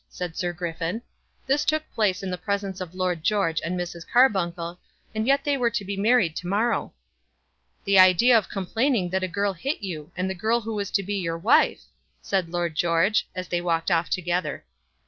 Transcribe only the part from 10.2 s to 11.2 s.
the girl who is to be